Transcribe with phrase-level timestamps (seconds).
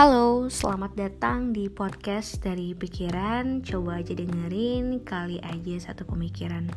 [0.00, 3.60] Halo, selamat datang di podcast dari pikiran.
[3.60, 6.72] Coba aja dengerin, kali aja satu pemikiran.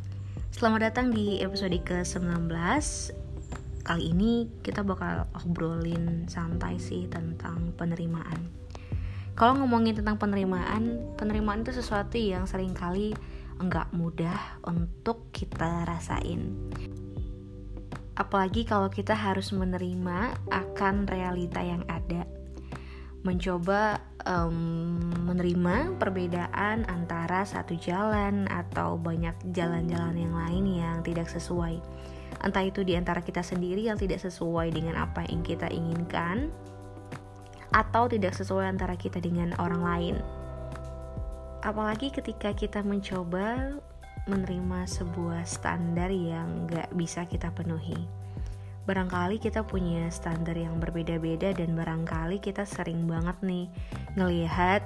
[0.51, 2.51] Selamat datang di episode ke-19
[3.87, 8.43] Kali ini kita bakal obrolin santai sih tentang penerimaan.
[9.39, 13.15] Kalau ngomongin tentang penerimaan Penerimaan itu sesuatu yang sering kali
[13.55, 16.51] enggak mudah untuk kita rasain.
[18.19, 22.42] Apalagi kalau kita harus menerima akan realita yang ada
[23.23, 24.99] mencoba um,
[25.31, 31.79] menerima perbedaan antara satu jalan atau banyak jalan-jalan yang lain yang tidak sesuai.
[32.43, 36.51] Entah itu di antara kita sendiri yang tidak sesuai dengan apa yang kita inginkan
[37.71, 40.15] atau tidak sesuai antara kita dengan orang lain.
[41.63, 43.79] Apalagi ketika kita mencoba
[44.27, 48.22] menerima sebuah standar yang gak bisa kita penuhi
[48.83, 53.71] barangkali kita punya standar yang berbeda-beda dan barangkali kita sering banget nih
[54.19, 54.83] ngelihat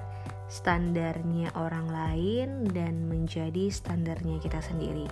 [0.47, 5.09] standarnya orang lain dan menjadi standarnya kita sendiri.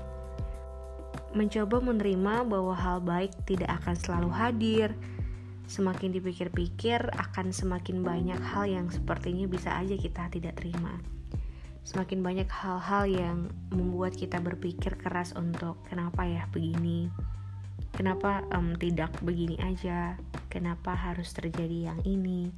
[1.36, 4.90] Mencoba menerima bahwa hal baik tidak akan selalu hadir.
[5.66, 10.96] Semakin dipikir-pikir akan semakin banyak hal yang sepertinya bisa aja kita tidak terima.
[11.84, 13.38] Semakin banyak hal-hal yang
[13.74, 17.10] membuat kita berpikir keras untuk kenapa ya begini,
[17.96, 20.20] kenapa um, tidak begini aja?
[20.52, 22.52] Kenapa harus terjadi yang ini?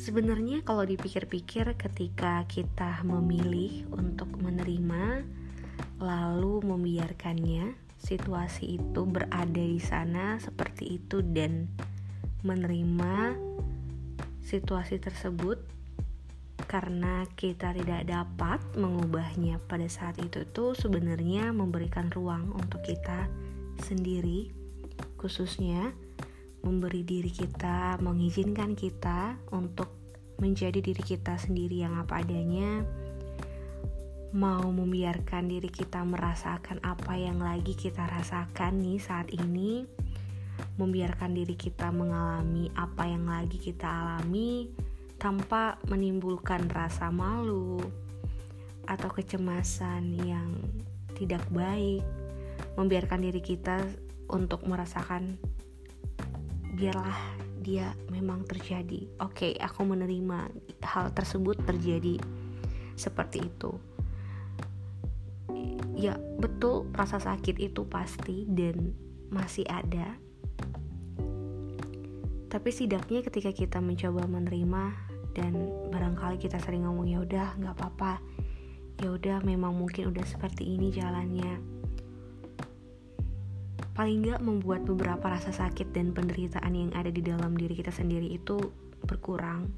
[0.00, 5.24] Sebenarnya kalau dipikir-pikir ketika kita memilih untuk menerima
[6.00, 11.68] lalu membiarkannya situasi itu berada di sana seperti itu dan
[12.40, 13.36] menerima
[14.40, 15.60] situasi tersebut
[16.64, 23.28] karena kita tidak dapat mengubahnya pada saat itu tuh sebenarnya memberikan ruang untuk kita
[23.80, 24.52] sendiri,
[25.16, 25.92] khususnya
[26.60, 29.88] memberi diri kita, mengizinkan kita untuk
[30.40, 32.84] menjadi diri kita sendiri yang apa adanya,
[34.32, 39.84] mau membiarkan diri kita merasakan apa yang lagi kita rasakan nih saat ini,
[40.76, 44.68] membiarkan diri kita mengalami apa yang lagi kita alami
[45.20, 47.80] tanpa menimbulkan rasa malu
[48.88, 50.56] atau kecemasan yang
[51.12, 52.00] tidak baik
[52.78, 53.82] membiarkan diri kita
[54.30, 55.38] untuk merasakan
[56.78, 57.18] biarlah
[57.60, 59.04] dia memang terjadi.
[59.20, 60.48] Oke, okay, aku menerima
[60.80, 62.16] hal tersebut terjadi
[62.96, 63.76] seperti itu.
[66.00, 68.96] Ya, betul rasa sakit itu pasti dan
[69.28, 70.16] masih ada.
[72.50, 75.52] Tapi setidaknya ketika kita mencoba menerima dan
[75.92, 78.18] barangkali kita sering ngomong ya udah nggak apa-apa
[79.00, 81.79] ya udah memang mungkin udah seperti ini jalannya
[84.00, 88.32] paling nggak membuat beberapa rasa sakit dan penderitaan yang ada di dalam diri kita sendiri
[88.32, 88.56] itu
[89.04, 89.68] berkurang.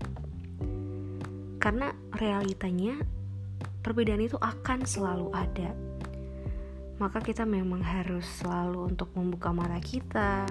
[1.59, 3.03] Karena realitanya
[3.83, 5.75] perbedaan itu akan selalu ada.
[7.03, 10.47] Maka kita memang harus selalu untuk membuka mata kita.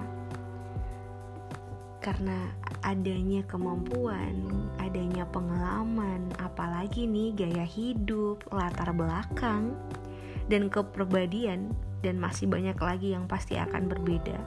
[2.04, 2.52] Karena
[2.84, 9.72] adanya kemampuan, adanya pengalaman, apalagi nih gaya hidup, latar belakang,
[10.52, 14.38] dan kepribadian dan masih banyak lagi yang pasti akan berbeda.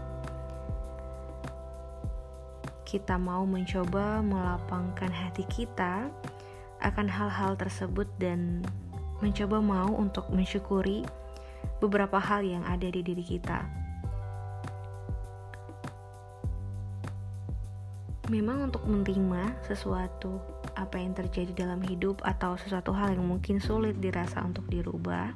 [2.86, 6.12] Kita mau mencoba melapangkan hati kita
[6.84, 8.62] akan hal-hal tersebut dan
[9.24, 11.08] mencoba mau untuk mensyukuri
[11.80, 13.64] beberapa hal yang ada di diri kita.
[18.26, 20.42] Memang untuk menerima sesuatu
[20.74, 25.30] apa yang terjadi dalam hidup atau sesuatu hal yang mungkin sulit dirasa untuk dirubah,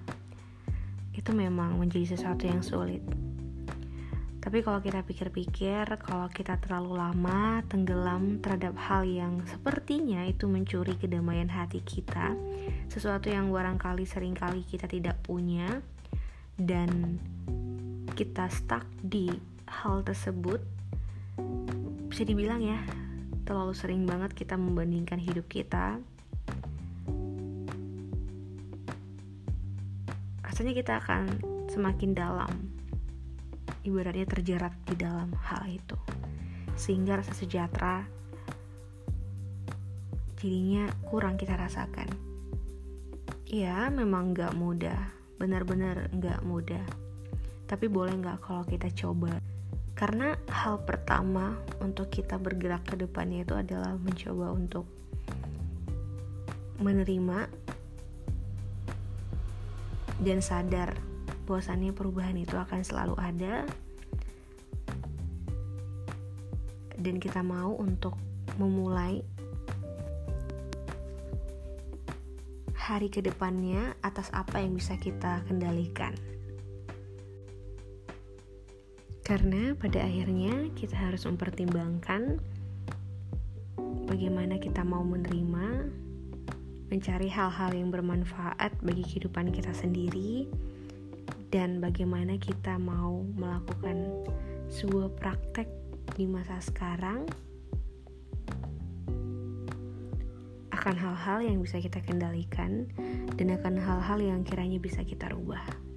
[1.20, 3.04] itu memang menjadi sesuatu yang sulit.
[4.40, 10.96] Tapi kalau kita pikir-pikir, kalau kita terlalu lama tenggelam terhadap hal yang sepertinya itu mencuri
[10.96, 12.40] kedamaian hati kita,
[12.88, 15.84] sesuatu yang barangkali sering kali kita tidak punya,
[16.56, 17.20] dan
[18.16, 19.28] kita stuck di
[19.68, 20.64] hal tersebut,
[22.08, 22.80] bisa dibilang ya,
[23.44, 26.00] terlalu sering banget kita membandingkan hidup kita
[30.50, 31.30] rasanya kita akan
[31.70, 32.50] semakin dalam.
[33.86, 35.94] Ibaratnya terjerat di dalam hal itu.
[36.74, 38.02] Sehingga rasa sejahtera
[40.42, 42.10] jadinya kurang kita rasakan.
[43.46, 45.14] Ya memang gak mudah.
[45.38, 46.82] Benar-benar gak mudah.
[47.70, 49.38] Tapi boleh gak kalau kita coba?
[49.94, 54.90] Karena hal pertama untuk kita bergerak ke depannya itu adalah mencoba untuk
[56.82, 57.69] menerima
[60.20, 60.96] dan sadar
[61.48, 63.66] bahwasannya perubahan itu akan selalu ada
[67.00, 68.20] dan kita mau untuk
[68.60, 69.24] memulai
[72.76, 76.18] hari ke depannya atas apa yang bisa kita kendalikan.
[79.22, 82.42] Karena pada akhirnya kita harus mempertimbangkan
[84.10, 85.86] bagaimana kita mau menerima,
[86.90, 90.50] mencari hal-hal yang bermanfaat bagi kehidupan kita sendiri,
[91.50, 94.26] dan bagaimana kita mau melakukan
[94.70, 95.70] sebuah praktek
[96.14, 97.26] di masa sekarang
[100.70, 102.88] akan hal-hal yang bisa kita kendalikan
[103.36, 105.89] dan akan hal-hal yang kiranya bisa kita rubah.